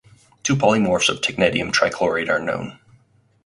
Two 0.41 0.55
polymorphs 0.55 1.09
of 1.09 1.21
technetium 1.21 1.71
trichloride 1.71 2.27
are 2.27 2.39
known. 2.39 2.79